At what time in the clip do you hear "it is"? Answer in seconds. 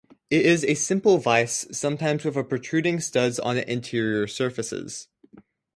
0.31-0.63